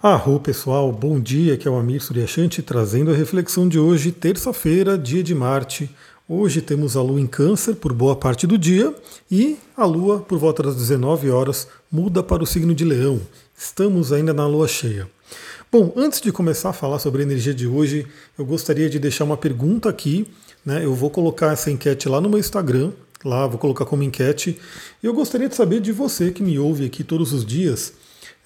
[0.00, 4.96] Arro pessoal, bom dia, que é o Amir Suryashanti trazendo a reflexão de hoje, terça-feira,
[4.96, 5.90] dia de Marte.
[6.28, 8.94] Hoje temos a Lua em Câncer por boa parte do dia
[9.28, 13.20] e a Lua, por volta das 19 horas, muda para o signo de Leão.
[13.58, 15.10] Estamos ainda na Lua cheia.
[15.70, 18.06] Bom, antes de começar a falar sobre a energia de hoje,
[18.38, 20.28] eu gostaria de deixar uma pergunta aqui.
[20.64, 20.84] Né?
[20.84, 22.92] Eu vou colocar essa enquete lá no meu Instagram,
[23.24, 24.60] lá vou colocar como enquete.
[25.02, 27.94] E eu gostaria de saber de você que me ouve aqui todos os dias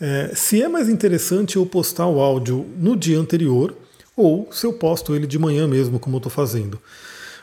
[0.01, 3.75] é, se é mais interessante eu postar o áudio no dia anterior
[4.17, 6.79] ou se eu posto ele de manhã mesmo, como eu estou fazendo.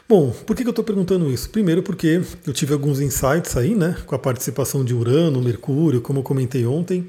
[0.07, 1.49] Bom, por que, eu estou perguntando isso?
[1.49, 6.19] Primeiro porque eu tive alguns insights aí, né, com a participação de Urano, Mercúrio, como
[6.19, 7.07] eu comentei ontem,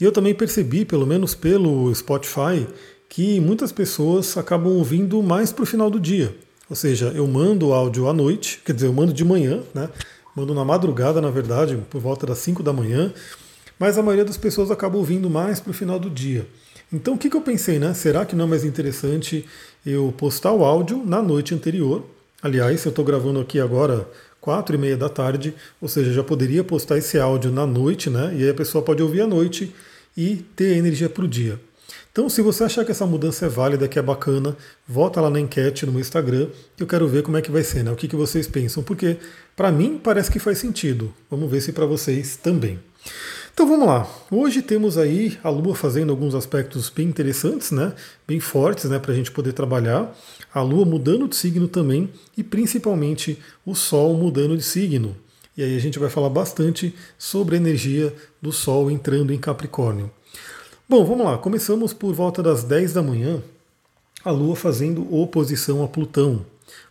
[0.00, 2.66] e eu também percebi, pelo menos pelo Spotify,
[3.08, 6.34] que muitas pessoas acabam ouvindo mais para o final do dia.
[6.70, 9.88] Ou seja, eu mando o áudio à noite, quer dizer, eu mando de manhã, né?
[10.34, 13.12] Mando na madrugada, na verdade, por volta das 5 da manhã,
[13.78, 16.46] mas a maioria das pessoas acaba ouvindo mais para o final do dia.
[16.92, 17.92] Então o que, que eu pensei, né?
[17.94, 19.44] Será que não é mais interessante
[19.84, 22.04] eu postar o áudio na noite anterior?
[22.42, 24.08] Aliás, eu estou gravando aqui agora
[24.40, 28.32] quatro e meia da tarde, ou seja, já poderia postar esse áudio na noite, né?
[28.34, 29.74] E aí a pessoa pode ouvir à noite
[30.16, 31.60] e ter energia para o dia.
[32.10, 35.38] Então, se você achar que essa mudança é válida, que é bacana, volta lá na
[35.38, 37.92] enquete no meu Instagram, que eu quero ver como é que vai ser, né?
[37.92, 39.18] O que, que vocês pensam, porque
[39.54, 41.14] para mim parece que faz sentido.
[41.30, 42.78] Vamos ver se para vocês também.
[43.58, 44.08] Então vamos lá.
[44.30, 47.92] Hoje temos aí a Lua fazendo alguns aspectos bem interessantes, né?
[48.24, 49.00] Bem fortes, né?
[49.00, 50.16] Para a gente poder trabalhar.
[50.54, 53.36] A Lua mudando de signo também e principalmente
[53.66, 55.16] o Sol mudando de signo.
[55.56, 60.08] E aí a gente vai falar bastante sobre a energia do Sol entrando em Capricórnio.
[60.88, 61.36] Bom, vamos lá.
[61.36, 63.42] Começamos por volta das 10 da manhã,
[64.24, 66.46] a Lua fazendo oposição a Plutão.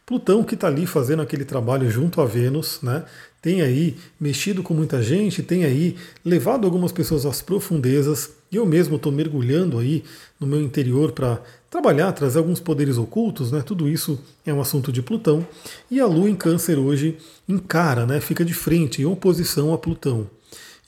[0.05, 3.05] Plutão que está ali fazendo aquele trabalho junto a Vênus, né?
[3.47, 5.95] Tem aí mexido com muita gente, tem aí
[6.25, 8.31] levado algumas pessoas às profundezas.
[8.51, 10.03] Eu mesmo estou mergulhando aí
[10.37, 13.61] no meu interior para trabalhar, trazer alguns poderes ocultos, né?
[13.65, 15.47] Tudo isso é um assunto de Plutão.
[15.89, 17.15] E a Lua em Câncer hoje
[17.47, 18.19] encara, né?
[18.19, 20.29] Fica de frente, em oposição a Plutão.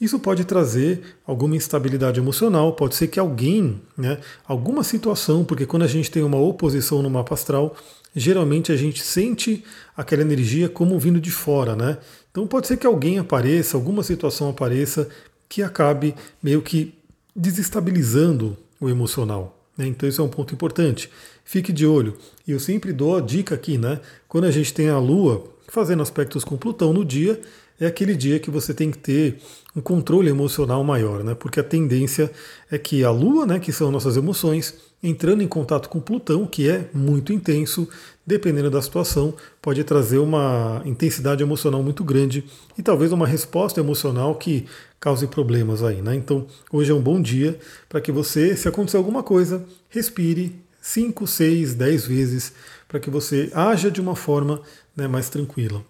[0.02, 5.84] Isso pode trazer alguma instabilidade emocional, pode ser que alguém, né, alguma situação, porque quando
[5.84, 7.76] a gente tem uma oposição no mapa astral,
[8.16, 9.64] geralmente a gente sente
[9.96, 11.98] aquela energia como vindo de fora, né?
[12.32, 15.10] Então pode ser que alguém apareça, alguma situação apareça
[15.48, 16.94] que acabe meio que
[17.36, 19.58] desestabilizando o emocional.
[19.78, 19.88] Né?
[19.88, 21.10] Então isso é um ponto importante.
[21.44, 22.16] Fique de olho.
[22.48, 24.00] E eu sempre dou a dica aqui, né?
[24.28, 27.42] Quando a gente tem a Lua fazendo aspectos com Plutão no dia,
[27.80, 29.40] é aquele dia que você tem que ter
[29.80, 31.34] um controle emocional maior, né?
[31.34, 32.30] Porque a tendência
[32.70, 36.70] é que a Lua, né, que são nossas emoções, entrando em contato com Plutão, que
[36.70, 37.88] é muito intenso,
[38.28, 42.44] dependendo da situação, pode trazer uma intensidade emocional muito grande
[42.78, 44.66] e talvez uma resposta emocional que
[45.00, 46.14] cause problemas aí, né?
[46.14, 47.58] Então, hoje é um bom dia
[47.88, 52.54] para que você, se acontecer alguma coisa, respire 5, 6, 10 vezes
[52.88, 54.62] para que você haja de uma forma
[54.96, 55.82] né, mais tranquila.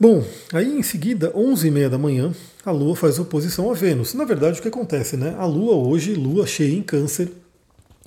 [0.00, 2.32] Bom, aí em seguida, 11h30 da manhã,
[2.64, 4.14] a Lua faz oposição a Vênus.
[4.14, 5.36] Na verdade, o que acontece, né?
[5.38, 7.30] A Lua hoje, Lua cheia em Câncer,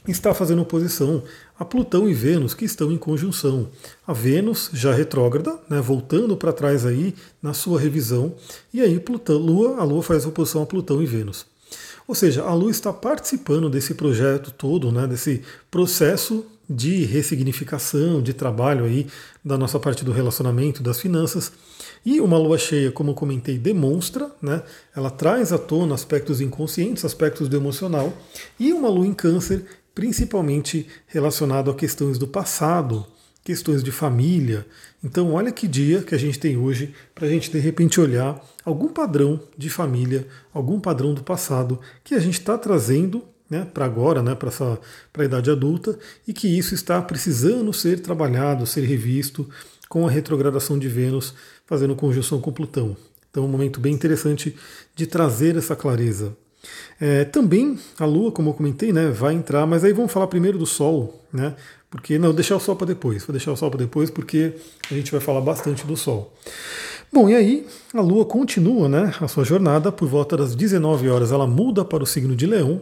[0.08, 1.22] está fazendo oposição
[1.58, 3.70] a Plutão e Vênus, que estão em conjunção.
[4.08, 8.34] A Vênus já retrógrada, né, voltando para trás aí na sua revisão,
[8.74, 11.46] e aí Plutão, Lua, a Lua faz oposição a Plutão e Vênus.
[12.08, 18.34] Ou seja, a Lua está participando desse projeto todo, né, desse processo de ressignificação, de
[18.34, 19.06] trabalho aí
[19.46, 21.52] da nossa parte do relacionamento, das finanças.
[22.06, 24.62] E uma lua cheia, como eu comentei, demonstra, né?
[24.96, 28.14] Ela traz à tona aspectos inconscientes, aspectos do emocional.
[28.60, 29.66] E uma lua em câncer,
[29.96, 33.06] principalmente relacionado a questões do passado,
[33.44, 34.66] questões de família.
[35.04, 38.42] Então, olha que dia que a gente tem hoje para a gente de repente olhar
[38.64, 43.86] algum padrão de família, algum padrão do passado que a gente está trazendo né, para
[43.86, 44.50] agora, né, para
[45.18, 45.98] a idade adulta,
[46.28, 49.48] e que isso está precisando ser trabalhado, ser revisto
[49.88, 51.36] com a retrogradação de Vênus
[51.66, 52.96] fazendo conjunção com Plutão.
[53.30, 54.56] Então, um momento bem interessante
[54.96, 56.36] de trazer essa clareza.
[57.00, 60.58] É, também a Lua, como eu comentei, né, vai entrar, mas aí vamos falar primeiro
[60.58, 61.56] do Sol, né?
[61.90, 64.54] Porque não, deixar o Sol para depois, vou deixar o Sol para depois porque
[64.90, 66.34] a gente vai falar bastante do Sol.
[67.12, 71.32] Bom, e aí a Lua continua, né, a sua jornada por volta das 19 horas,
[71.32, 72.82] ela muda para o signo de Leão,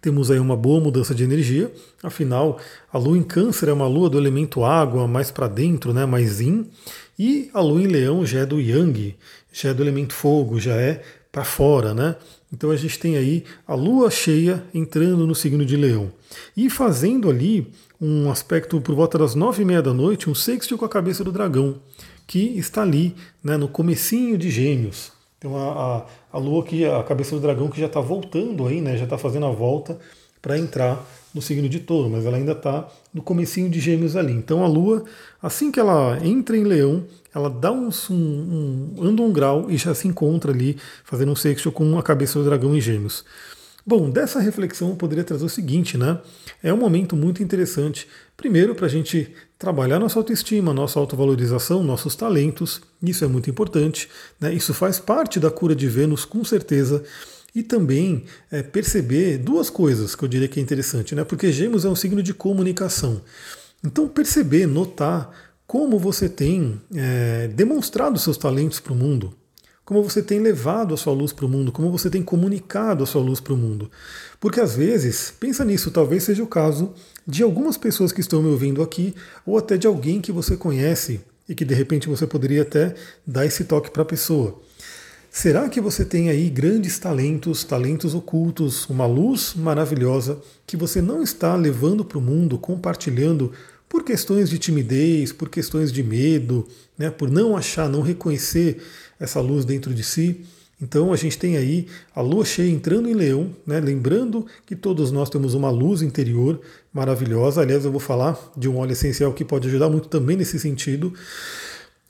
[0.00, 1.70] temos aí uma boa mudança de energia.
[2.02, 2.58] Afinal,
[2.90, 6.40] a lua em Câncer é uma lua do elemento água, mais para dentro, né, mais
[6.40, 6.70] yin,
[7.22, 9.14] e a lua em Leão já é do Yang,
[9.52, 12.16] já é do elemento fogo, já é para fora, né?
[12.50, 16.10] Então a gente tem aí a lua cheia entrando no signo de Leão
[16.56, 17.70] e fazendo ali
[18.00, 21.22] um aspecto por volta das nove e meia da noite, um sextil com a cabeça
[21.22, 21.76] do dragão,
[22.26, 23.14] que está ali
[23.44, 25.12] né, no comecinho de Gêmeos.
[25.36, 28.80] Então a, a, a Lua aqui, a cabeça do dragão que já está voltando aí,
[28.80, 28.96] né?
[28.96, 29.98] Já está fazendo a volta
[30.40, 34.32] para entrar no signo de touro, mas ela ainda está no comecinho de gêmeos ali.
[34.32, 35.04] Então a Lua,
[35.42, 39.76] assim que ela entra em leão, ela dá um, um, um anda um grau e
[39.76, 43.24] já se encontra ali fazendo um sexto com a cabeça do dragão em gêmeos.
[43.86, 46.18] Bom, dessa reflexão eu poderia trazer o seguinte, né?
[46.62, 52.14] É um momento muito interessante, primeiro para a gente trabalhar nossa autoestima, nossa autovalorização, nossos
[52.14, 54.08] talentos, isso é muito importante,
[54.38, 54.52] né?
[54.52, 57.02] Isso faz parte da cura de Vênus, com certeza.
[57.54, 61.24] E também é, perceber duas coisas que eu diria que é interessante, né?
[61.24, 63.20] Porque Gêmeos é um signo de comunicação.
[63.84, 65.30] Então perceber, notar
[65.66, 69.32] como você tem é, demonstrado seus talentos para o mundo,
[69.84, 73.06] como você tem levado a sua luz para o mundo, como você tem comunicado a
[73.06, 73.90] sua luz para o mundo.
[74.38, 76.94] Porque às vezes, pensa nisso, talvez seja o caso
[77.26, 79.14] de algumas pessoas que estão me ouvindo aqui,
[79.44, 82.94] ou até de alguém que você conhece e que de repente você poderia até
[83.26, 84.60] dar esse toque para a pessoa.
[85.32, 91.22] Será que você tem aí grandes talentos, talentos ocultos, uma luz maravilhosa que você não
[91.22, 93.52] está levando para o mundo, compartilhando
[93.88, 96.66] por questões de timidez, por questões de medo,
[96.98, 98.82] né, por não achar, não reconhecer
[99.20, 100.40] essa luz dentro de si?
[100.82, 105.12] Então a gente tem aí a lua cheia entrando em leão, né, lembrando que todos
[105.12, 106.60] nós temos uma luz interior
[106.92, 107.60] maravilhosa.
[107.60, 111.14] Aliás, eu vou falar de um óleo essencial que pode ajudar muito também nesse sentido.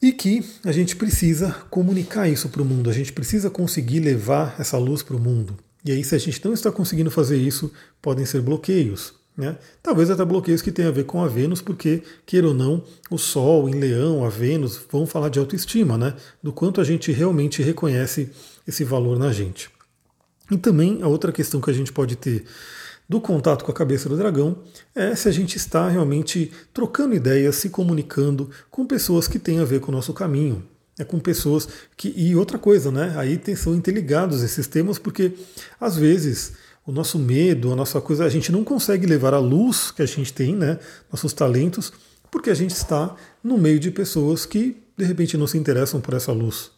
[0.02, 4.56] E que a gente precisa comunicar isso para o mundo, a gente precisa conseguir levar
[4.58, 5.56] essa luz para o mundo.
[5.84, 7.70] E aí, se a gente não está conseguindo fazer isso,
[8.00, 9.14] podem ser bloqueios.
[9.36, 9.56] Né?
[9.82, 13.16] Talvez até bloqueios que tenham a ver com a Vênus, porque, queira ou não, o
[13.16, 16.14] Sol em Leão, a Vênus, vão falar de autoestima, né?
[16.42, 18.30] do quanto a gente realmente reconhece
[18.66, 19.70] esse valor na gente.
[20.50, 22.44] E também a outra questão que a gente pode ter
[23.10, 24.58] do contato com a cabeça do dragão
[24.94, 29.64] é se a gente está realmente trocando ideias, se comunicando com pessoas que têm a
[29.64, 30.62] ver com o nosso caminho.
[30.96, 32.14] É com pessoas que.
[32.16, 33.12] E outra coisa, né?
[33.16, 35.32] Aí tem, são interligados esses temas, porque
[35.80, 36.52] às vezes
[36.86, 40.06] o nosso medo, a nossa coisa, a gente não consegue levar a luz que a
[40.06, 40.78] gente tem, né?
[41.10, 41.92] Nossos talentos,
[42.30, 46.14] porque a gente está no meio de pessoas que de repente não se interessam por
[46.14, 46.70] essa luz.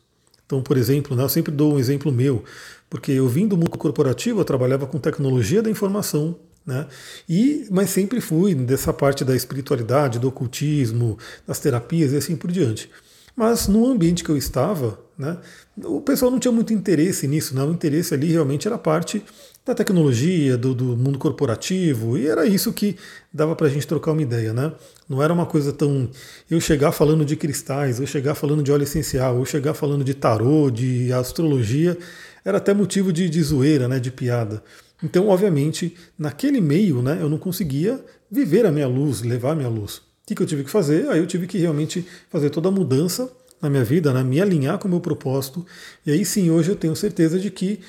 [0.47, 2.43] Então, por exemplo, né, eu sempre dou um exemplo meu.
[2.93, 6.37] Porque eu vim do mundo corporativo, eu trabalhava com tecnologia da informação,
[6.67, 6.87] né?
[7.27, 11.17] E, mas sempre fui dessa parte da espiritualidade, do ocultismo,
[11.47, 12.91] das terapias e assim por diante.
[13.35, 15.39] Mas no ambiente que eu estava, né,
[15.83, 17.63] o pessoal não tinha muito interesse nisso, né?
[17.63, 19.25] o interesse ali realmente era parte
[19.65, 22.97] da tecnologia, do, do mundo corporativo, e era isso que
[23.33, 24.53] dava para a gente trocar uma ideia.
[24.53, 24.71] Né?
[25.09, 26.11] Não era uma coisa tão.
[26.51, 30.13] Eu chegar falando de cristais, eu chegar falando de óleo essencial, eu chegar falando de
[30.13, 31.97] tarô, de astrologia,
[32.45, 34.63] era até motivo de, de zoeira, né, de piada.
[35.03, 39.69] Então, obviamente, naquele meio, né, eu não conseguia viver a minha luz, levar a minha
[39.69, 39.97] luz.
[39.97, 41.09] O que, que eu tive que fazer?
[41.09, 43.31] Aí eu tive que realmente fazer toda a mudança
[43.61, 45.65] na minha vida, né, me alinhar com o meu propósito.
[46.07, 47.81] E aí sim, hoje eu tenho certeza de que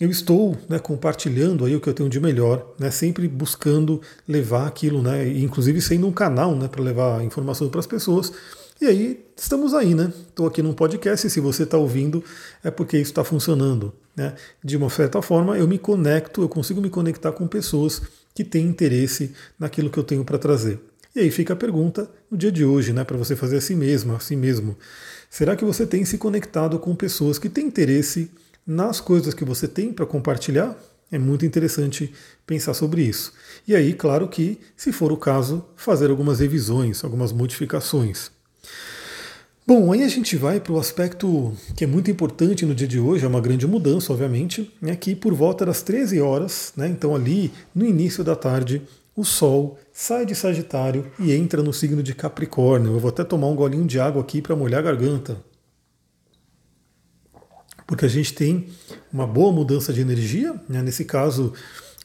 [0.00, 4.66] eu estou né, compartilhando aí o que eu tenho de melhor, né, sempre buscando levar
[4.66, 8.32] aquilo, né, inclusive sendo um canal né, para levar informação para as pessoas
[8.80, 10.12] e aí estamos aí, né?
[10.28, 12.24] Estou aqui num podcast e se você está ouvindo
[12.64, 13.92] é porque isso está funcionando.
[14.16, 14.34] Né?
[14.62, 18.02] De uma certa forma, eu me conecto, eu consigo me conectar com pessoas
[18.34, 20.80] que têm interesse naquilo que eu tenho para trazer.
[21.14, 24.14] E aí fica a pergunta no dia de hoje, né, para você fazer assim mesmo,
[24.14, 24.76] assim mesmo.
[25.28, 28.30] Será que você tem se conectado com pessoas que têm interesse
[28.66, 30.76] nas coisas que você tem para compartilhar?
[31.10, 32.12] É muito interessante
[32.46, 33.32] pensar sobre isso.
[33.66, 38.30] E aí, claro que, se for o caso, fazer algumas revisões, algumas modificações.
[39.66, 42.98] Bom, aí a gente vai para o aspecto que é muito importante no dia de
[42.98, 47.14] hoje, é uma grande mudança, obviamente, é que por volta das 13 horas, né, então
[47.14, 48.82] ali no início da tarde,
[49.14, 52.94] o Sol sai de Sagitário e entra no signo de Capricórnio.
[52.94, 55.36] Eu vou até tomar um golinho de água aqui para molhar a garganta.
[57.86, 58.66] Porque a gente tem
[59.12, 61.52] uma boa mudança de energia, né, nesse caso,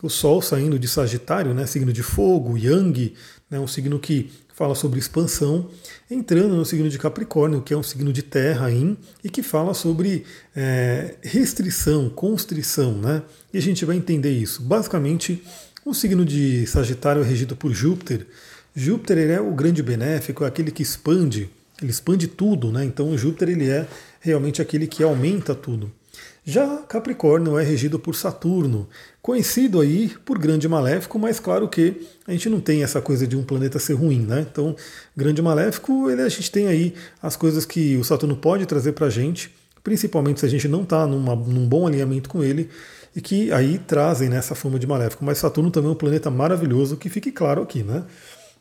[0.04, 3.16] o Sol saindo de Sagitário, né, signo de fogo, Yang,
[3.50, 5.70] né, um signo que fala sobre expansão,
[6.10, 10.24] entrando no signo de Capricórnio, que é um signo de terra e que fala sobre
[10.56, 13.22] é, restrição, constrição, né?
[13.54, 14.62] E a gente vai entender isso.
[14.62, 15.44] Basicamente,
[15.84, 18.26] o signo de Sagitário é regido por Júpiter.
[18.74, 21.50] Júpiter ele é o grande benéfico, é aquele que expande,
[21.82, 22.86] ele expande tudo, né?
[22.86, 23.86] Então Júpiter ele é
[24.22, 25.92] realmente aquele que aumenta tudo.
[26.46, 28.88] Já Capricórnio é regido por Saturno,
[29.22, 33.36] conhecido aí por grande maléfico, mas claro que a gente não tem essa coisa de
[33.36, 34.46] um planeta ser ruim, né?
[34.50, 34.76] Então,
[35.16, 39.08] grande maléfico, ele, a gente tem aí as coisas que o Saturno pode trazer para
[39.08, 39.54] a gente,
[39.84, 42.70] principalmente se a gente não está num bom alinhamento com ele,
[43.16, 45.24] e que aí trazem né, essa fama de maléfico.
[45.24, 48.04] Mas Saturno também é um planeta maravilhoso, que fique claro aqui, né?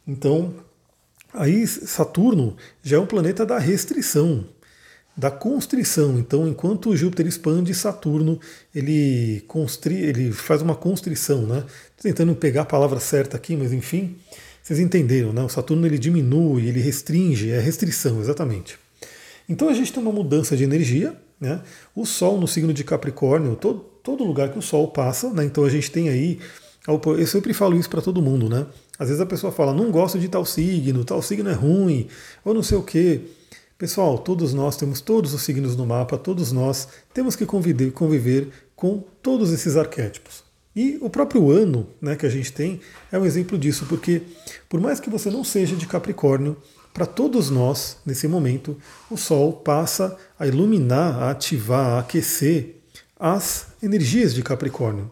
[0.07, 0.55] Então,
[1.33, 4.45] aí Saturno já é um planeta da restrição,
[5.17, 6.19] da constrição.
[6.19, 8.41] Então, enquanto Júpiter expande, Saturno
[8.75, 11.65] ele, constri, ele faz uma constrição, né?
[12.01, 14.17] Tentando pegar a palavra certa aqui, mas enfim,
[14.63, 15.43] vocês entenderam, né?
[15.43, 18.77] O Saturno ele diminui, ele restringe, é restrição, exatamente.
[19.49, 21.61] Então a gente tem uma mudança de energia, né?
[21.95, 25.45] O Sol no signo de Capricórnio, todo, todo lugar que o Sol passa, né?
[25.45, 26.41] Então a gente tem aí,
[26.87, 28.67] eu sempre falo isso para todo mundo, né?
[28.99, 32.09] Às vezes a pessoa fala, não gosto de tal signo, tal signo é ruim,
[32.45, 33.21] ou não sei o quê.
[33.77, 38.49] Pessoal, todos nós temos todos os signos no mapa, todos nós temos que conviver, conviver
[38.77, 40.45] com todos esses arquétipos.
[40.77, 44.23] E o próprio ano né, que a gente tem é um exemplo disso, porque
[44.69, 46.57] por mais que você não seja de Capricórnio,
[46.93, 48.77] para todos nós, nesse momento,
[49.11, 52.77] o Sol passa a iluminar, a ativar, a aquecer
[53.19, 55.11] as energias de Capricórnio.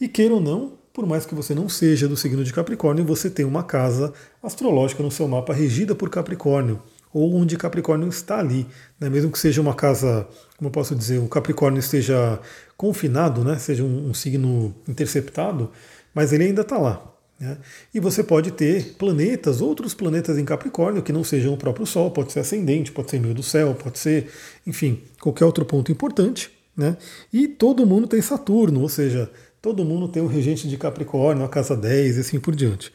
[0.00, 3.28] E queira ou não, por mais que você não seja do signo de Capricórnio, você
[3.28, 6.82] tem uma casa astrológica no seu mapa regida por Capricórnio
[7.18, 8.66] ou onde Capricórnio está ali,
[9.00, 9.10] né?
[9.10, 12.38] mesmo que seja uma casa, como eu posso dizer, o Capricórnio esteja
[12.76, 13.58] confinado, né?
[13.58, 15.70] seja um, um signo interceptado,
[16.14, 17.02] mas ele ainda está lá.
[17.40, 17.58] Né?
[17.92, 22.12] E você pode ter planetas, outros planetas em Capricórnio que não sejam o próprio Sol,
[22.12, 24.30] pode ser ascendente, pode ser meio do céu, pode ser,
[24.64, 26.50] enfim, qualquer outro ponto importante.
[26.76, 26.96] Né?
[27.32, 29.28] E todo mundo tem Saturno, ou seja,
[29.60, 32.92] todo mundo tem o regente de Capricórnio, a casa 10 e assim por diante.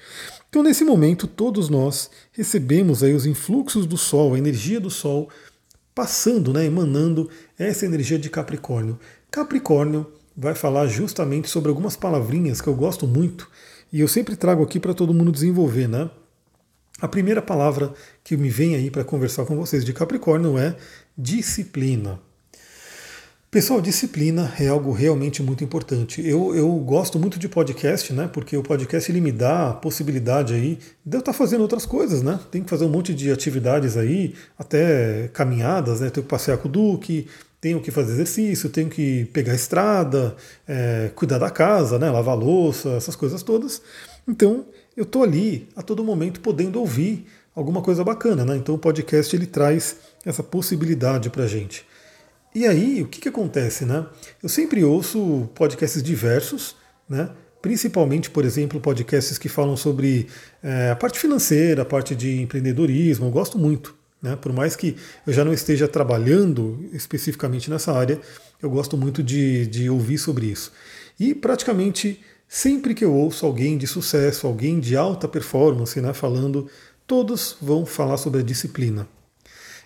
[0.53, 5.27] Então, nesse momento, todos nós recebemos aí os influxos do Sol, a energia do Sol
[5.95, 8.99] passando, né, emanando essa energia de Capricórnio.
[9.31, 10.05] Capricórnio
[10.37, 13.49] vai falar justamente sobre algumas palavrinhas que eu gosto muito
[13.91, 16.07] e eu sempre trago aqui para todo mundo desenvolver, né?
[17.01, 17.91] A primeira palavra
[18.23, 20.77] que me vem aí para conversar com vocês de Capricórnio é
[21.17, 22.19] disciplina.
[23.53, 26.27] Pessoal, disciplina é algo realmente muito importante.
[26.27, 28.27] Eu, eu gosto muito de podcast, né?
[28.27, 31.85] Porque o podcast ele me dá a possibilidade aí de eu estar tá fazendo outras
[31.85, 32.39] coisas, né?
[32.49, 36.09] Tem que fazer um monte de atividades aí, até caminhadas, né?
[36.09, 37.27] Tenho que passear com o Duque,
[37.61, 40.35] tenho que fazer exercício, tenho que pegar a estrada,
[40.67, 42.09] é, cuidar da casa, né?
[42.09, 43.83] Lavar louça, essas coisas todas.
[44.27, 44.65] Então,
[44.97, 48.57] eu estou ali a todo momento podendo ouvir alguma coisa bacana, né?
[48.57, 51.85] Então o podcast ele traz essa possibilidade para a gente.
[52.55, 54.05] E aí, o que, que acontece, né?
[54.41, 56.75] Eu sempre ouço podcasts diversos,
[57.09, 57.29] né?
[57.63, 60.27] principalmente, por exemplo, podcasts que falam sobre
[60.61, 63.95] é, a parte financeira, a parte de empreendedorismo, eu gosto muito.
[64.21, 64.35] Né?
[64.35, 68.19] Por mais que eu já não esteja trabalhando especificamente nessa área,
[68.61, 70.73] eu gosto muito de, de ouvir sobre isso.
[71.17, 72.19] E praticamente
[72.49, 76.69] sempre que eu ouço alguém de sucesso, alguém de alta performance né, falando,
[77.07, 79.07] todos vão falar sobre a disciplina.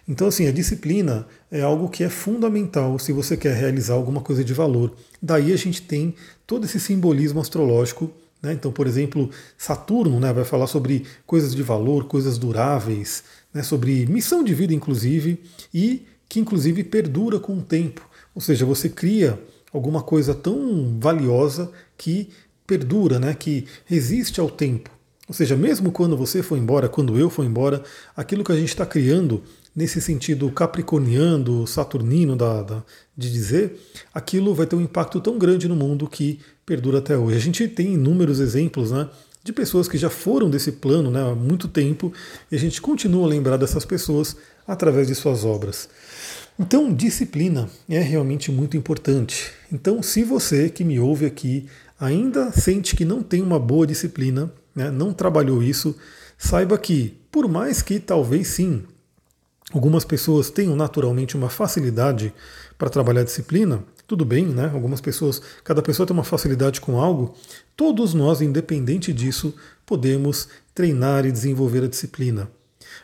[0.07, 4.43] Então, assim, a disciplina é algo que é fundamental se você quer realizar alguma coisa
[4.43, 4.93] de valor.
[5.21, 8.09] Daí a gente tem todo esse simbolismo astrológico.
[8.41, 8.53] Né?
[8.53, 13.23] Então, por exemplo, Saturno né, vai falar sobre coisas de valor, coisas duráveis,
[13.53, 15.41] né, sobre missão de vida, inclusive,
[15.73, 18.07] e que, inclusive, perdura com o tempo.
[18.33, 19.37] Ou seja, você cria
[19.73, 22.29] alguma coisa tão valiosa que
[22.65, 24.89] perdura, né, que resiste ao tempo.
[25.27, 27.83] Ou seja, mesmo quando você for embora, quando eu for embora,
[28.15, 29.43] aquilo que a gente está criando
[29.77, 32.83] nesse sentido capricorniano, saturnino da, da,
[33.15, 33.79] de dizer,
[34.11, 37.37] aquilo vai ter um impacto tão grande no mundo que perdura até hoje.
[37.37, 39.07] A gente tem inúmeros exemplos né,
[39.43, 42.11] de pessoas que já foram desse plano né, há muito tempo
[42.51, 44.35] e a gente continua a lembrar dessas pessoas
[44.67, 45.87] através de suas obras.
[46.57, 49.51] Então, disciplina é realmente muito importante.
[49.71, 51.67] Então, se você que me ouve aqui
[51.99, 55.95] ainda sente que não tem uma boa disciplina, né, não trabalhou isso,
[56.35, 58.83] saiba que, por mais que talvez sim
[59.73, 62.33] Algumas pessoas tenham naturalmente uma facilidade
[62.77, 64.71] para trabalhar disciplina, tudo bem, né?
[64.73, 67.35] Algumas pessoas, cada pessoa tem uma facilidade com algo.
[67.75, 69.53] Todos nós, independente disso,
[69.85, 72.49] podemos treinar e desenvolver a disciplina.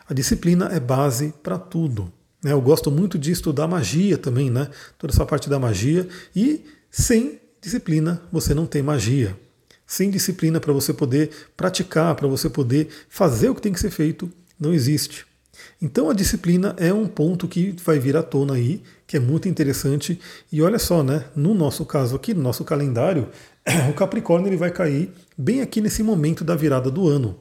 [0.08, 2.10] A disciplina é base para tudo.
[2.42, 2.52] Né?
[2.52, 4.70] Eu gosto muito de estudar magia também, né?
[4.98, 6.08] Toda essa parte da magia.
[6.34, 9.38] E sem disciplina você não tem magia.
[9.86, 13.90] Sem disciplina para você poder praticar, para você poder fazer o que tem que ser
[13.90, 15.26] feito, não existe.
[15.80, 19.48] Então a disciplina é um ponto que vai vir à tona aí, que é muito
[19.48, 20.20] interessante.
[20.50, 21.24] E olha só, né?
[21.34, 23.28] No nosso caso aqui, no nosso calendário,
[23.90, 27.38] o Capricórnio ele vai cair bem aqui nesse momento da virada do ano.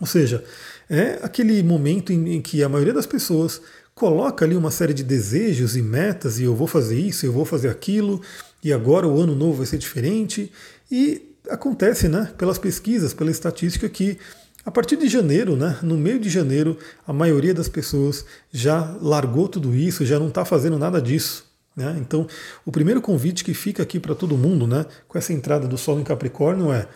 [0.00, 0.44] Ou seja,
[0.88, 3.60] é aquele momento em, que a maioria das pessoas
[3.94, 7.44] coloca ali uma série de desejos e metas, e eu vou fazer isso, eu vou
[7.44, 8.20] fazer aquilo,
[8.64, 10.50] e agora o ano novo vai ser diferente.
[10.90, 14.18] E acontece, né, pelas pesquisas, pela estatística, que
[14.64, 19.48] a partir de janeiro, né, no meio de janeiro, a maioria das pessoas já largou
[19.48, 21.44] tudo isso, já não está fazendo nada disso.
[21.74, 21.96] Né?
[21.98, 22.26] Então,
[22.64, 25.98] o primeiro convite que fica aqui para todo mundo, né, com essa entrada do Sol
[25.98, 26.86] em Capricórnio, é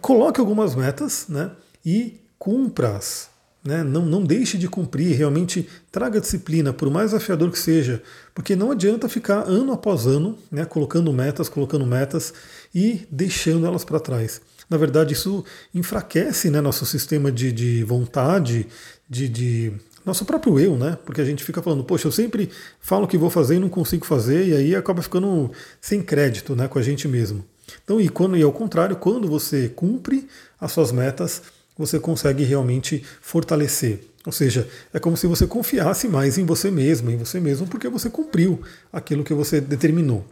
[0.00, 1.50] coloque algumas metas né,
[1.84, 3.28] e cumpra-as.
[3.62, 3.82] né?
[3.82, 8.02] Não, não deixe de cumprir, realmente traga disciplina, por mais afiador que seja,
[8.34, 12.32] porque não adianta ficar ano após ano né, colocando metas, colocando metas
[12.74, 14.40] e deixando elas para trás.
[14.70, 18.68] Na verdade, isso enfraquece né, nosso sistema de, de vontade,
[19.08, 19.72] de, de
[20.06, 20.96] nosso próprio eu, né?
[21.04, 22.48] Porque a gente fica falando, poxa, eu sempre
[22.80, 25.50] falo que vou fazer e não consigo fazer, e aí acaba ficando
[25.80, 27.44] sem crédito né, com a gente mesmo.
[27.82, 30.28] Então, e, quando, e ao contrário, quando você cumpre
[30.60, 31.42] as suas metas,
[31.76, 34.00] você consegue realmente fortalecer.
[34.24, 37.88] Ou seja, é como se você confiasse mais em você mesmo, em você mesmo, porque
[37.88, 38.62] você cumpriu
[38.92, 40.24] aquilo que você determinou.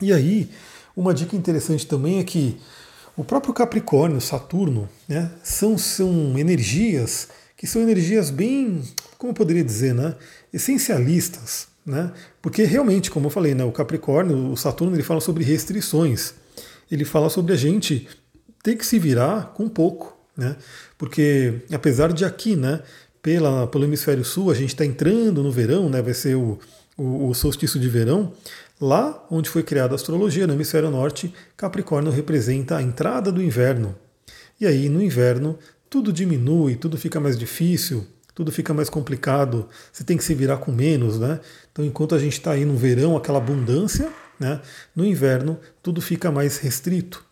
[0.00, 0.48] E aí,
[0.96, 2.56] uma dica interessante também é que
[3.18, 8.80] o próprio Capricórnio, Saturno, né, são, são energias que são energias bem,
[9.18, 10.14] como eu poderia dizer, né,
[10.52, 11.66] essencialistas.
[11.84, 12.12] Né?
[12.40, 16.34] Porque realmente, como eu falei, né, o Capricórnio, o Saturno, ele fala sobre restrições.
[16.88, 18.06] Ele fala sobre a gente
[18.62, 20.16] ter que se virar com pouco.
[20.36, 20.54] Né?
[20.96, 22.80] Porque apesar de aqui, né,
[23.20, 26.60] pela, pelo hemisfério sul, a gente está entrando no verão, né, vai ser o,
[26.98, 28.32] o, o solstício de verão,
[28.80, 33.96] lá onde foi criada a astrologia, no hemisfério norte, Capricórnio representa a entrada do inverno.
[34.60, 35.56] E aí, no inverno,
[35.88, 40.58] tudo diminui, tudo fica mais difícil, tudo fica mais complicado, você tem que se virar
[40.58, 41.40] com menos, né?
[41.72, 44.60] Então, enquanto a gente está aí no verão, aquela abundância, né?
[44.94, 47.24] No inverno, tudo fica mais restrito.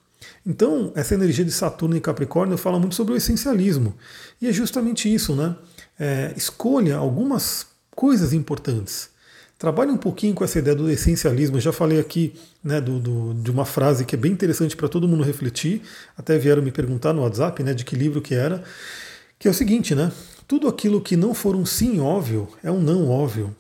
[0.45, 3.97] Então, essa energia de Saturno e Capricórnio fala muito sobre o essencialismo.
[4.41, 5.57] E é justamente isso, né?
[5.99, 9.11] É, escolha algumas coisas importantes.
[9.59, 11.57] Trabalhe um pouquinho com essa ideia do essencialismo.
[11.57, 14.87] Eu já falei aqui né, do, do, de uma frase que é bem interessante para
[14.87, 15.81] todo mundo refletir.
[16.17, 18.63] Até vieram me perguntar no WhatsApp né, de que livro que era.
[19.39, 20.13] Que é o seguinte, né?
[20.47, 23.57] Tudo aquilo que não for um sim óbvio é um não óbvio.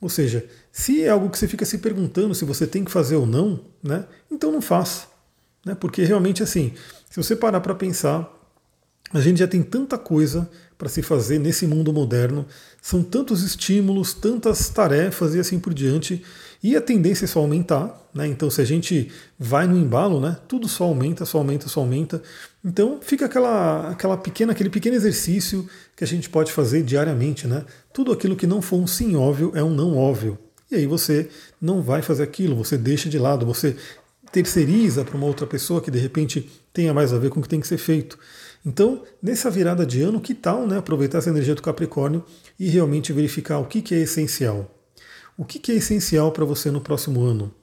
[0.00, 3.16] Ou seja, se é algo que você fica se perguntando se você tem que fazer
[3.16, 4.04] ou não, né?
[4.30, 5.08] Então não faça.
[5.66, 5.74] Né?
[5.74, 6.72] Porque realmente, assim,
[7.10, 8.32] se você parar para pensar,
[9.12, 10.48] a gente já tem tanta coisa
[10.80, 12.46] para se fazer nesse mundo moderno,
[12.80, 16.24] são tantos estímulos, tantas tarefas e assim por diante,
[16.62, 18.26] e a tendência é só aumentar, né?
[18.26, 20.38] Então, se a gente vai no embalo, né?
[20.48, 22.22] Tudo só aumenta, só aumenta, só aumenta.
[22.64, 27.62] Então, fica aquela, aquela pequena, aquele pequeno exercício que a gente pode fazer diariamente, né?
[27.92, 30.38] Tudo aquilo que não for um sim óbvio é um não óbvio.
[30.70, 31.28] E aí você
[31.60, 33.76] não vai fazer aquilo, você deixa de lado, você
[34.32, 37.48] terceiriza para uma outra pessoa que de repente tenha mais a ver com o que
[37.48, 38.18] tem que ser feito.
[38.64, 42.24] Então, nessa virada de ano, que tal né, aproveitar essa energia do Capricórnio
[42.58, 44.70] e realmente verificar o que, que é essencial?
[45.36, 47.54] O que, que é essencial para você no próximo ano?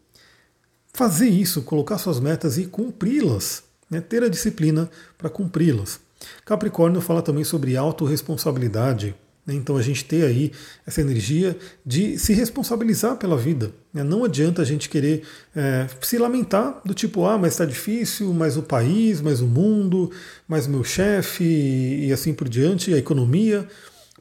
[0.92, 6.00] Fazer isso, colocar suas metas e cumpri-las, né, ter a disciplina para cumpri-las.
[6.44, 9.08] Capricórnio fala também sobre autorresponsabilidade.
[9.10, 9.27] Né?
[9.56, 10.52] Então a gente ter aí
[10.86, 13.72] essa energia de se responsabilizar pela vida.
[13.94, 14.04] Né?
[14.04, 15.24] Não adianta a gente querer
[15.56, 20.12] é, se lamentar do tipo, ah, mas está difícil, mas o país, mas o mundo,
[20.48, 23.68] mas meu chefe e assim por diante, a economia.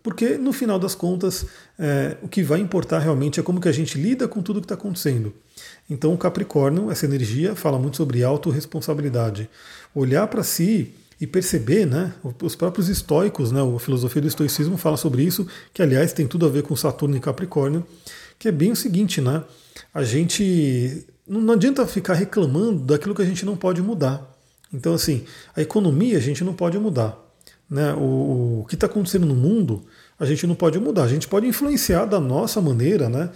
[0.02, 3.72] Porque no final das contas, é, o que vai importar realmente é como que a
[3.72, 5.34] gente lida com tudo que está acontecendo.
[5.90, 9.50] Então o Capricórnio, essa energia, fala muito sobre autorresponsabilidade.
[9.92, 14.96] Olhar para si e perceber, né, os próprios estoicos, né, a filosofia do estoicismo fala
[14.96, 17.86] sobre isso, que aliás tem tudo a ver com Saturno e Capricórnio,
[18.38, 19.42] que é bem o seguinte, né,
[19.94, 24.30] a gente não adianta ficar reclamando daquilo que a gente não pode mudar.
[24.72, 25.24] Então, assim,
[25.54, 27.18] a economia a gente não pode mudar.
[27.68, 27.92] Né?
[27.94, 29.84] O, o que está acontecendo no mundo
[30.18, 31.04] a gente não pode mudar.
[31.04, 33.30] A gente pode influenciar da nossa maneira, né?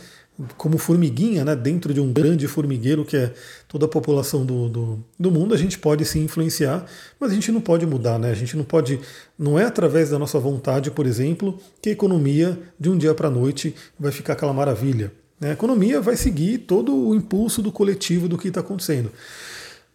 [0.56, 3.32] Como formiguinha, né, dentro de um grande formigueiro que é
[3.68, 6.84] toda a população do, do, do, mundo, a gente pode se influenciar,
[7.18, 8.30] mas a gente não pode mudar, né?
[8.30, 9.00] A gente não pode,
[9.38, 13.28] não é através da nossa vontade, por exemplo, que a economia de um dia para
[13.28, 15.12] a noite vai ficar aquela maravilha.
[15.40, 15.50] Né?
[15.50, 19.10] A economia vai seguir todo o impulso do coletivo do que está acontecendo.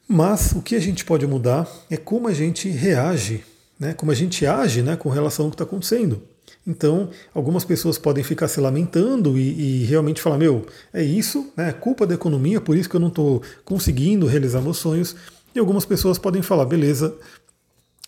[0.07, 3.43] Mas o que a gente pode mudar é como a gente reage,
[3.79, 3.93] né?
[3.93, 4.95] como a gente age né?
[4.95, 6.21] com relação ao que está acontecendo.
[6.67, 11.69] Então, algumas pessoas podem ficar se lamentando e, e realmente falar: meu, é isso, né,
[11.69, 15.15] é culpa da economia, por isso que eu não estou conseguindo realizar meus sonhos.
[15.53, 17.15] E algumas pessoas podem falar: beleza,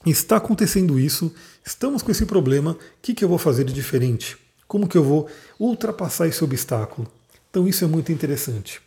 [0.05, 1.31] está acontecendo isso,
[1.63, 4.37] estamos com esse problema, o que, que eu vou fazer de diferente?
[4.67, 5.27] Como que eu vou
[5.59, 7.07] ultrapassar esse obstáculo?
[7.49, 8.81] Então, isso é muito interessante.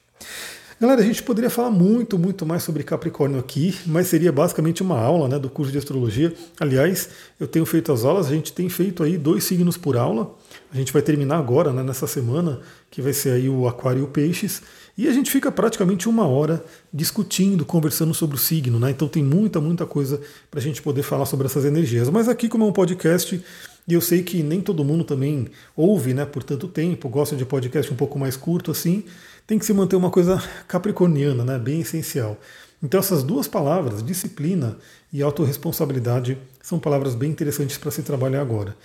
[0.80, 4.98] Galera, a gente poderia falar muito, muito mais sobre Capricórnio aqui, mas seria basicamente uma
[4.98, 6.32] aula né, do curso de astrologia.
[6.58, 10.34] Aliás, eu tenho feito as aulas, a gente tem feito aí dois signos por aula.
[10.72, 14.04] A gente vai terminar agora, né, nessa semana, que vai ser aí o Aquário e
[14.04, 14.62] o Peixes.
[14.96, 18.90] E a gente fica praticamente uma hora discutindo, conversando sobre o signo, né?
[18.90, 20.18] Então tem muita, muita coisa
[20.50, 22.08] para a gente poder falar sobre essas energias.
[22.08, 23.38] Mas aqui, como é um podcast,
[23.86, 27.44] e eu sei que nem todo mundo também ouve né, por tanto tempo, gosta de
[27.44, 29.04] podcast um pouco mais curto assim
[29.50, 31.58] tem que se manter uma coisa capricorniana, né?
[31.58, 32.38] bem essencial.
[32.80, 34.76] Então essas duas palavras, disciplina
[35.12, 38.76] e autorresponsabilidade, são palavras bem interessantes para se trabalhar agora.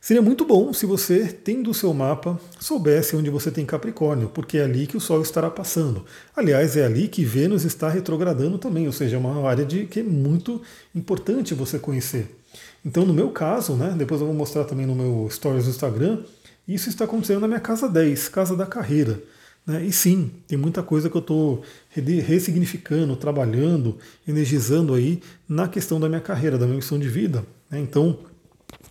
[0.00, 4.56] Seria muito bom se você, tendo o seu mapa, soubesse onde você tem Capricórnio, porque
[4.56, 6.06] é ali que o Sol estará passando.
[6.34, 10.00] Aliás, é ali que Vênus está retrogradando também, ou seja, é uma área de, que
[10.00, 10.62] é muito
[10.94, 12.34] importante você conhecer.
[12.82, 16.22] Então, no meu caso, né, depois eu vou mostrar também no meu stories do Instagram,
[16.66, 19.20] isso está acontecendo na minha casa 10, casa da carreira.
[19.66, 19.84] Né?
[19.84, 26.08] E sim, tem muita coisa que eu estou ressignificando, trabalhando, energizando aí na questão da
[26.08, 27.44] minha carreira, da minha missão de vida.
[27.70, 27.80] Né?
[27.80, 28.18] Então,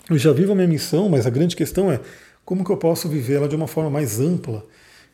[0.09, 1.99] eu já vivo a minha missão, mas a grande questão é
[2.43, 4.65] como que eu posso viver ela de uma forma mais ampla.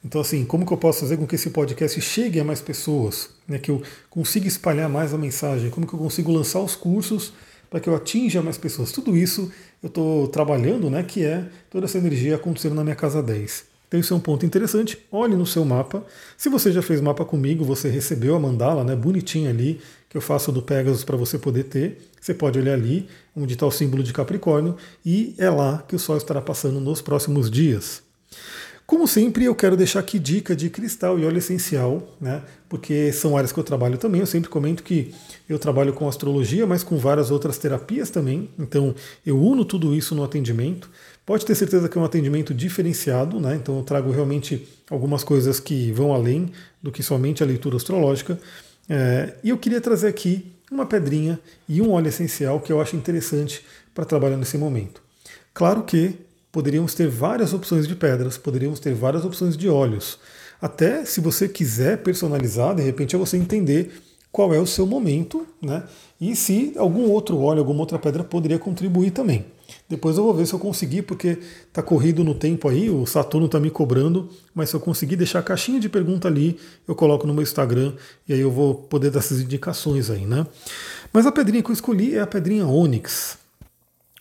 [0.04, 3.30] Então, assim, como que eu posso fazer com que esse podcast chegue a mais pessoas,
[3.47, 7.32] né, que eu consiga espalhar mais a mensagem, como que eu consigo lançar os cursos
[7.69, 8.91] para que eu atinja mais pessoas.
[8.91, 13.21] Tudo isso eu estou trabalhando, né, que é toda essa energia acontecendo na minha casa
[13.21, 13.70] 10.
[13.91, 14.97] Então isso é um ponto interessante.
[15.12, 16.01] Olhe no seu mapa.
[16.38, 20.21] Se você já fez mapa comigo, você recebeu a mandala, né, bonitinha ali, que eu
[20.21, 22.10] faço do Pegasus para você poder ter.
[22.21, 25.99] Você pode olhar ali, onde está o símbolo de Capricórnio, e é lá que o
[25.99, 28.01] Sol estará passando nos próximos dias.
[28.91, 32.41] Como sempre, eu quero deixar aqui dica de cristal e óleo essencial, né?
[32.67, 34.19] Porque são áreas que eu trabalho também.
[34.19, 35.13] Eu sempre comento que
[35.47, 38.49] eu trabalho com astrologia, mas com várias outras terapias também.
[38.60, 38.93] Então,
[39.25, 40.89] eu uno tudo isso no atendimento.
[41.32, 43.56] Pode ter certeza que é um atendimento diferenciado, né?
[43.56, 46.52] Então, eu trago realmente algumas coisas que vão além
[46.84, 48.38] do que somente a leitura astrológica.
[48.89, 51.39] É, e eu queria trazer aqui uma pedrinha
[51.70, 53.63] e um óleo essencial que eu acho interessante
[53.96, 55.02] para trabalhar nesse momento.
[55.54, 56.15] Claro que
[56.52, 60.20] poderíamos ter várias opções de pedras, poderíamos ter várias opções de óleos.
[60.62, 63.89] Até se você quiser personalizar, de repente é você entender
[64.34, 65.84] qual é o seu momento, né?
[66.20, 69.46] E se algum outro óleo, alguma outra pedra poderia contribuir também.
[69.89, 73.45] Depois eu vou ver se eu conseguir, porque está corrido no tempo aí, o Saturno
[73.45, 77.27] está me cobrando, mas se eu conseguir deixar a caixinha de pergunta ali, eu coloco
[77.27, 77.93] no meu Instagram
[78.27, 80.45] e aí eu vou poder dar essas indicações aí, né?
[81.13, 83.38] Mas a pedrinha que eu escolhi é a pedrinha Onyx.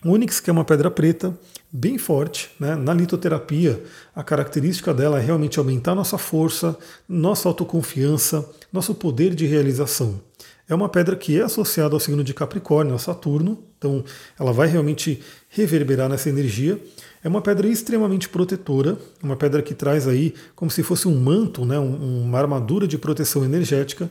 [0.05, 1.39] Onyx, que é uma pedra preta,
[1.71, 2.75] bem forte, né?
[2.75, 3.83] na litoterapia,
[4.15, 6.77] a característica dela é realmente aumentar nossa força,
[7.09, 10.21] nossa autoconfiança, nosso poder de realização.
[10.67, 14.05] É uma pedra que é associada ao signo de Capricórnio, a Saturno, então
[14.39, 16.81] ela vai realmente reverberar nessa energia.
[17.23, 21.67] É uma pedra extremamente protetora, uma pedra que traz aí como se fosse um manto,
[21.67, 24.11] né, uma armadura de proteção energética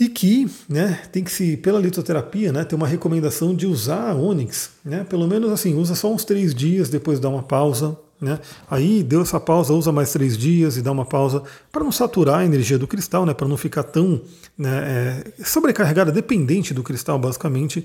[0.00, 4.14] e que né, tem que se, pela litoterapia, né, ter uma recomendação de usar a
[4.14, 8.38] Onyx, né, pelo menos assim, usa só uns três dias, depois dá uma pausa, né?
[8.70, 12.38] Aí deu essa pausa, usa mais três dias e dá uma pausa para não saturar
[12.38, 13.34] a energia do cristal, né?
[13.34, 14.22] para não ficar tão
[14.56, 17.84] né, é, sobrecarregada, dependente do cristal, basicamente,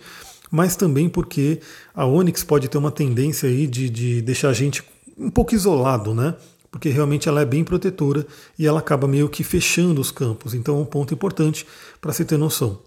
[0.52, 1.60] mas também porque
[1.94, 4.84] a Onyx pode ter uma tendência aí de, de deixar a gente
[5.18, 6.36] um pouco isolado, né?
[6.72, 8.26] porque realmente ela é bem protetora
[8.58, 10.54] e ela acaba meio que fechando os campos.
[10.54, 11.66] Então é um ponto importante
[12.00, 12.80] para se ter noção.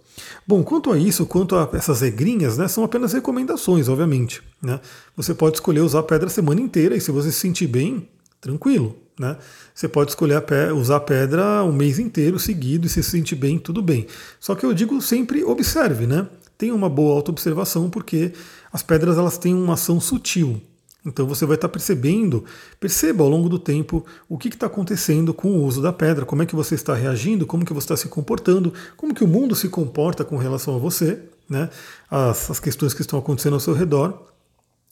[0.46, 4.42] Bom, quanto a isso, quanto a essas regrinhas, né, são apenas recomendações, obviamente.
[4.60, 4.78] Né?
[5.16, 8.08] Você pode escolher usar a pedra a semana inteira e se você se sentir bem,
[8.40, 8.96] tranquilo.
[9.18, 9.36] Né?
[9.74, 13.58] Você pode escolher a usar a pedra o mês inteiro seguido e se sentir bem,
[13.58, 14.06] tudo bem.
[14.38, 16.26] Só que eu digo sempre observe, né?
[16.62, 18.32] Tenha uma boa autoobservação porque
[18.72, 20.62] as pedras elas têm uma ação sutil.
[21.04, 22.44] Então você vai estar percebendo,
[22.78, 26.40] perceba ao longo do tempo o que está acontecendo com o uso da pedra, como
[26.40, 29.56] é que você está reagindo, como que você está se comportando, como que o mundo
[29.56, 31.18] se comporta com relação a você,
[31.50, 31.68] né?
[32.08, 34.22] as, as questões que estão acontecendo ao seu redor.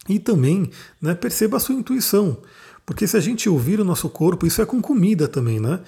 [0.09, 2.39] E também né, perceba a sua intuição.
[2.85, 5.79] Porque se a gente ouvir o nosso corpo, isso é com comida também, né?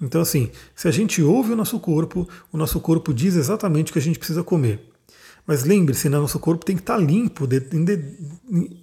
[0.00, 3.92] Então, assim, se a gente ouve o nosso corpo, o nosso corpo diz exatamente o
[3.92, 4.91] que a gente precisa comer.
[5.46, 7.96] Mas lembre-se, né, nosso corpo tem que estar tá limpo, de, de,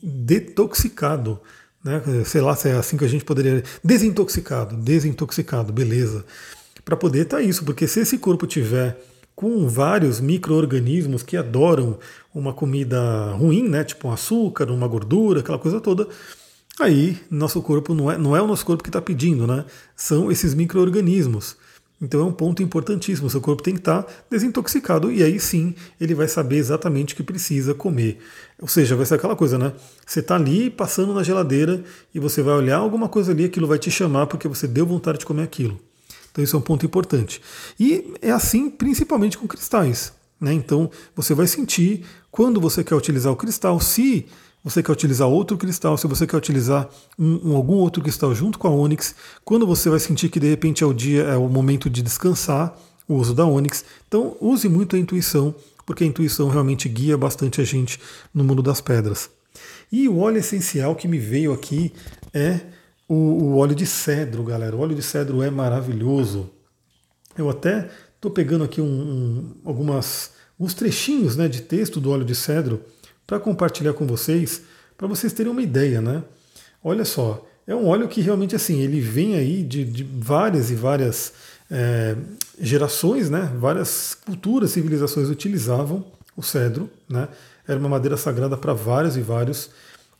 [0.04, 1.40] detoxicado.
[1.84, 2.02] Né?
[2.26, 3.64] Sei lá se é assim que a gente poderia.
[3.84, 6.26] Desintoxicado, desintoxicado, beleza.
[6.84, 9.00] Para poder estar tá isso, porque se esse corpo tiver
[9.36, 11.98] com vários micro-organismos que adoram
[12.36, 13.86] uma comida ruim, né?
[13.86, 16.10] Tipo um açúcar, uma gordura, aquela coisa toda,
[16.78, 19.64] aí nosso corpo não é, não é o nosso corpo que está pedindo, né?
[19.96, 21.56] São esses micro-organismos.
[22.02, 23.28] Então é um ponto importantíssimo.
[23.28, 27.18] O seu corpo tem que estar desintoxicado e aí sim ele vai saber exatamente o
[27.18, 28.20] que precisa comer.
[28.62, 29.74] Ou seja, vai ser aquela coisa, né?
[30.06, 31.84] Você está ali passando na geladeira
[32.14, 35.20] e você vai olhar alguma coisa ali, aquilo vai te chamar porque você deu vontade
[35.20, 35.80] de comer aquilo.
[36.32, 37.42] Então isso é um ponto importante.
[37.78, 40.14] E é assim principalmente com cristais.
[40.40, 40.54] Né?
[40.54, 44.26] Então você vai sentir quando você quer utilizar o cristal, se
[44.64, 48.60] você quer utilizar outro cristal, se você quer utilizar um, um, algum outro cristal junto
[48.60, 51.48] com a Onyx, quando você vai sentir que de repente é o dia, é o
[51.48, 53.84] momento de descansar, o uso da Onyx.
[54.08, 58.00] Então use muito a intuição, porque a intuição realmente guia bastante a gente
[58.34, 59.30] no mundo das pedras.
[59.92, 61.92] E o óleo essencial que me veio aqui
[62.34, 62.60] é
[63.08, 64.76] o, o óleo de cedro, galera.
[64.76, 66.50] O óleo de cedro é maravilhoso.
[67.36, 70.32] Eu até Estou pegando aqui um, um, algumas,
[70.76, 72.84] trechinhos né, de texto do óleo de cedro
[73.30, 74.64] para compartilhar com vocês,
[74.98, 76.02] para vocês terem uma ideia.
[76.02, 76.24] Né?
[76.84, 80.76] Olha só, é um óleo que realmente assim, ele vem aí de, de várias e
[80.76, 81.34] várias
[81.70, 82.16] é,
[82.60, 83.54] gerações, né?
[83.60, 86.04] várias culturas, civilizações utilizavam
[86.36, 87.28] o cedro, né?
[87.68, 89.70] era uma madeira sagrada para vários e vários.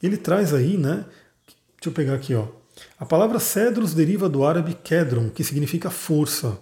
[0.04, 1.04] Ele traz aí, né?
[1.78, 2.46] Deixa eu pegar aqui, ó.
[3.00, 6.60] A palavra cedros deriva do árabe kedron, que significa força.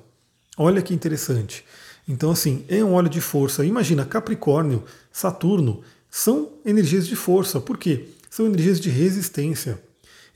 [0.58, 1.66] Olha que interessante.
[2.08, 3.66] Então, assim, é um óleo de força.
[3.66, 7.60] Imagina, Capricórnio, Saturno, são energias de força.
[7.60, 8.06] Por quê?
[8.30, 9.80] São energias de resistência.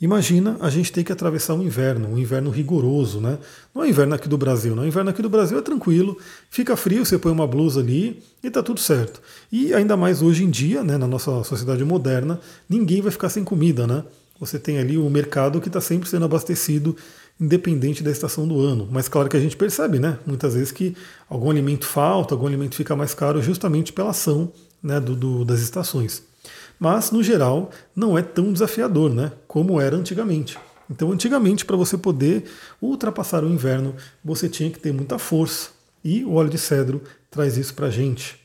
[0.01, 3.37] Imagina a gente ter que atravessar um inverno, um inverno rigoroso, né?
[3.73, 4.81] Não é inverno aqui do Brasil, não.
[4.81, 6.17] O inverno aqui do Brasil é tranquilo,
[6.49, 9.21] fica frio, você põe uma blusa ali e tá tudo certo.
[9.51, 13.43] E ainda mais hoje em dia, né, na nossa sociedade moderna, ninguém vai ficar sem
[13.43, 14.03] comida, né?
[14.39, 16.97] Você tem ali o mercado que está sempre sendo abastecido,
[17.39, 18.89] independente da estação do ano.
[18.91, 20.17] Mas claro que a gente percebe, né?
[20.25, 20.95] Muitas vezes que
[21.29, 25.59] algum alimento falta, algum alimento fica mais caro justamente pela ação né, do, do das
[25.59, 26.23] estações
[26.81, 30.57] mas no geral não é tão desafiador, né, como era antigamente.
[30.89, 32.45] Então, antigamente, para você poder
[32.81, 35.69] ultrapassar o inverno, você tinha que ter muita força.
[36.03, 38.35] E o óleo de cedro traz isso para a gente.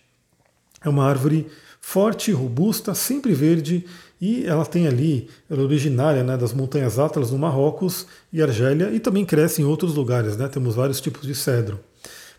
[0.85, 1.47] É uma árvore
[1.81, 3.87] forte, robusta, sempre verde,
[4.21, 8.91] e ela tem ali, ela é originária né, das montanhas Atlas no Marrocos e Argélia,
[8.91, 10.37] e também cresce em outros lugares.
[10.37, 11.81] Né, temos vários tipos de cedro.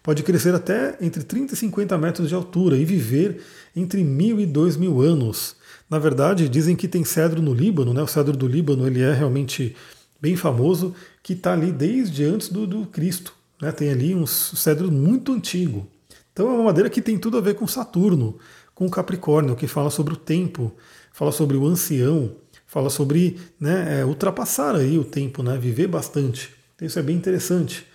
[0.07, 3.43] Pode crescer até entre 30 e 50 metros de altura e viver
[3.75, 5.57] entre mil e dois mil anos.
[5.89, 8.01] Na verdade, dizem que tem cedro no Líbano, né?
[8.01, 9.75] O cedro do Líbano ele é realmente
[10.21, 13.33] bem famoso, que está ali desde antes do, do Cristo.
[13.61, 13.69] Né?
[13.73, 15.85] Tem ali um cedro muito antigo.
[16.31, 18.37] Então é uma madeira que tem tudo a ver com Saturno,
[18.73, 20.71] com Capricórnio, que fala sobre o tempo,
[21.11, 22.33] fala sobre o ancião,
[22.65, 26.55] fala sobre né, é, ultrapassar aí o tempo, né, viver bastante.
[26.77, 27.85] Então isso é bem interessante.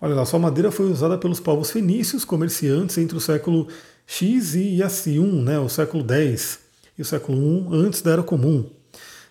[0.00, 3.68] Olha lá, sua madeira foi usada pelos povos fenícios, comerciantes, entre o século
[4.06, 6.58] X e Yacium, né, o século X
[6.96, 8.64] e o século I antes da Era Comum.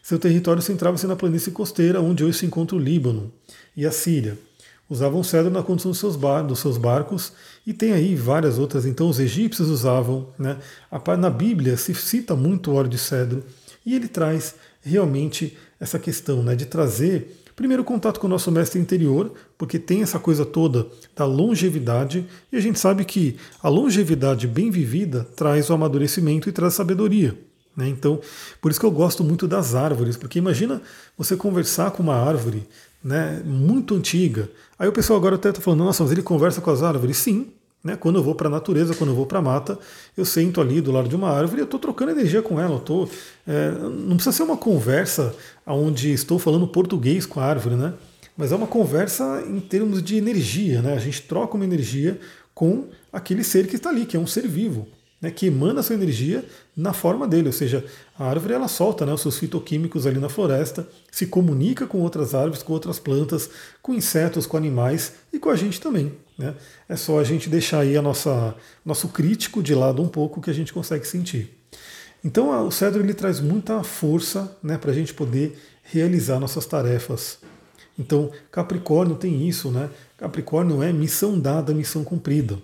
[0.04, 3.32] Seu território centrava-se na planície costeira, onde hoje se encontra o Líbano
[3.76, 4.38] e a Síria.
[4.88, 7.34] Usavam cedro na condução dos seus, bar, dos seus barcos
[7.66, 8.86] e tem aí várias outras.
[8.86, 10.58] Então os egípcios usavam, né?
[11.18, 13.44] na Bíblia se cita muito o óleo de cedro
[13.86, 18.80] e ele traz realmente essa questão né, de trazer primeiro contato com o nosso mestre
[18.80, 24.48] interior, porque tem essa coisa toda da longevidade, e a gente sabe que a longevidade
[24.48, 27.38] bem vivida traz o amadurecimento e traz sabedoria.
[27.76, 27.90] Né?
[27.90, 28.22] Então,
[28.62, 30.82] por isso que eu gosto muito das árvores, porque imagina
[31.18, 32.66] você conversar com uma árvore
[33.04, 34.50] né, muito antiga.
[34.78, 37.18] Aí o pessoal agora até está falando, nossa, mas ele conversa com as árvores?
[37.18, 37.52] Sim.
[37.84, 37.96] Né?
[37.96, 39.80] Quando eu vou para a natureza, quando eu vou para a mata,
[40.18, 42.76] eu sento ali do lado de uma árvore eu estou trocando energia com ela.
[42.76, 43.08] Eu tô,
[43.48, 47.94] é, não precisa ser uma conversa onde estou falando português com a árvore, né?
[48.36, 50.82] mas é uma conversa em termos de energia.
[50.82, 50.94] Né?
[50.94, 52.20] A gente troca uma energia
[52.54, 54.88] com aquele ser que está ali, que é um ser vivo
[55.22, 57.86] né, que emana sua energia na forma dele, ou seja,
[58.18, 62.34] a árvore ela solta né, os seus fitoquímicos ali na floresta, se comunica com outras
[62.34, 63.50] árvores, com outras plantas,
[63.82, 66.14] com insetos, com animais e com a gente também.
[66.40, 66.56] Né?
[66.88, 70.50] É só a gente deixar aí a nossa nosso crítico de lado um pouco que
[70.50, 71.54] a gente consegue sentir.
[72.24, 77.40] Então o cedro ele traz muita força né, para a gente poder realizar nossas tarefas.
[77.98, 79.90] Então Capricórnio tem isso, né?
[80.18, 82.58] Capricórnio é missão dada, missão cumprida.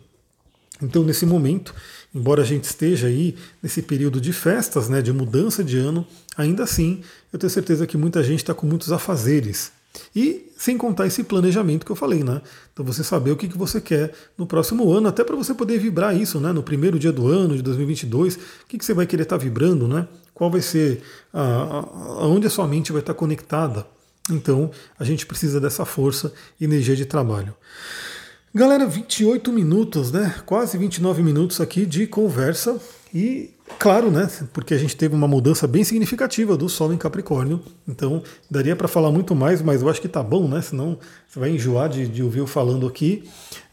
[0.82, 1.74] Então, nesse momento,
[2.14, 6.64] embora a gente esteja aí nesse período de festas, né, de mudança de ano, ainda
[6.64, 9.72] assim, eu tenho certeza que muita gente está com muitos afazeres.
[10.16, 12.42] E sem contar esse planejamento que eu falei, né?
[12.74, 15.78] Então você saber o que, que você quer no próximo ano, até para você poder
[15.80, 16.52] vibrar isso, né?
[16.52, 19.88] No primeiro dia do ano de 2022, o que, você vai querer estar tá vibrando,
[19.88, 20.08] né?
[20.34, 21.02] Qual vai ser,
[21.34, 21.80] a, a,
[22.24, 23.86] aonde a sua mente vai estar tá conectada.
[24.30, 27.54] Então a gente precisa dessa força e energia de trabalho.
[28.54, 30.34] Galera, 28 minutos, né?
[30.46, 32.80] Quase 29 minutos aqui de conversa
[33.14, 34.30] e claro, né?
[34.54, 37.62] Porque a gente teve uma mudança bem significativa do Sol em Capricórnio.
[37.88, 40.62] Então daria para falar muito mais, mas eu acho que tá bom, né?
[40.62, 40.98] Senão
[41.28, 43.24] você vai enjoar de, de ouvir eu falando aqui.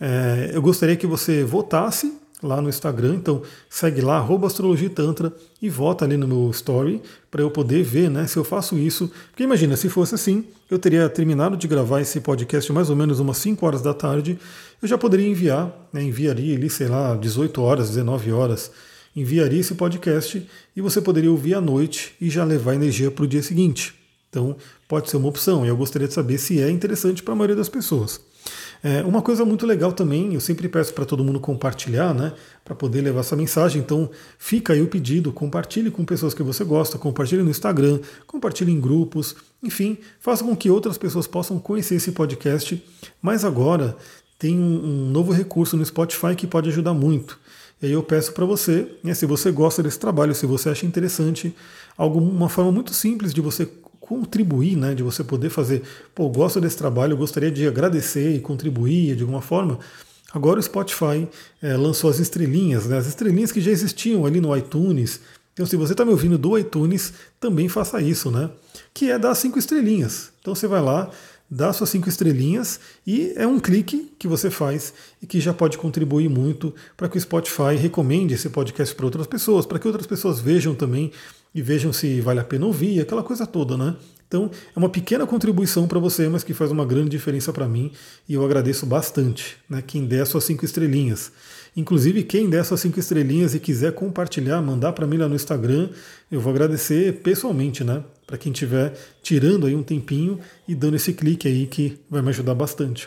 [0.01, 3.15] É, eu gostaria que você votasse lá no Instagram.
[3.15, 7.01] Então segue lá, arroba Astrologia Tantra e vota ali no meu story
[7.31, 9.11] para eu poder ver né, se eu faço isso.
[9.31, 13.21] Porque imagina, se fosse assim, eu teria terminado de gravar esse podcast mais ou menos
[13.21, 14.39] umas 5 horas da tarde.
[14.81, 18.71] Eu já poderia enviar, né, enviaria ali, sei lá, 18 horas, 19 horas.
[19.15, 23.29] Enviaria esse podcast e você poderia ouvir à noite e já levar energia para o
[23.29, 23.95] dia seguinte.
[24.31, 24.57] Então,
[24.89, 25.65] pode ser uma opção.
[25.65, 28.19] E eu gostaria de saber se é interessante para a maioria das pessoas.
[28.83, 32.33] É, uma coisa muito legal também, eu sempre peço para todo mundo compartilhar, né?
[32.65, 33.81] Para poder levar essa mensagem.
[33.81, 38.73] Então, fica aí o pedido: compartilhe com pessoas que você gosta, compartilhe no Instagram, compartilhe
[38.73, 42.83] em grupos, enfim, faça com que outras pessoas possam conhecer esse podcast.
[43.21, 43.97] Mas agora
[44.37, 47.39] tem um, um novo recurso no Spotify que pode ajudar muito.
[47.83, 50.87] E aí eu peço para você, né, se você gosta desse trabalho, se você acha
[50.87, 51.53] interessante,
[51.99, 53.69] uma forma muito simples de você
[53.99, 55.83] contribuir, né, de você poder fazer,
[56.15, 59.81] pô, gosto desse trabalho, gostaria de agradecer e contribuir de alguma forma.
[60.33, 61.29] Agora o Spotify
[61.61, 65.21] é, lançou as estrelinhas, né, as estrelinhas que já existiam ali no iTunes.
[65.53, 68.49] Então, se você está me ouvindo do iTunes, também faça isso, né?
[68.95, 70.31] Que é dar cinco estrelinhas.
[70.41, 71.11] Então você vai lá,
[71.55, 75.77] dá suas cinco estrelinhas e é um clique que você faz e que já pode
[75.77, 80.07] contribuir muito para que o Spotify recomende esse podcast para outras pessoas, para que outras
[80.07, 81.13] pessoas vejam também
[81.55, 83.95] e vejam se vale a pena ouvir, aquela coisa toda, né?
[84.27, 87.93] Então é uma pequena contribuição para você, mas que faz uma grande diferença para mim
[88.27, 89.85] e eu agradeço bastante, né?
[89.87, 91.31] Quem der suas cinco estrelinhas.
[91.77, 95.91] Inclusive, quem der suas cinco estrelinhas e quiser compartilhar, mandar para mim lá no Instagram,
[96.31, 98.03] eu vou agradecer pessoalmente, né?
[98.33, 102.31] Para quem estiver tirando aí um tempinho e dando esse clique aí que vai me
[102.31, 103.07] ajudar bastante.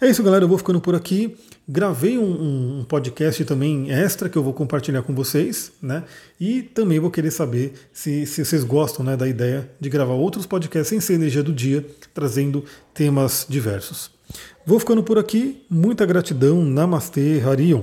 [0.00, 0.42] É isso, galera.
[0.42, 1.36] Eu vou ficando por aqui.
[1.68, 6.04] Gravei um, um, podcast também extra que eu vou compartilhar com vocês, né?
[6.40, 10.46] E também vou querer saber se, se vocês gostam né, da ideia de gravar outros
[10.46, 14.10] podcasts sem ser energia do dia, trazendo temas diversos.
[14.64, 15.62] Vou ficando por aqui.
[15.68, 16.64] Muita gratidão.
[16.64, 17.82] Namastê, Harion.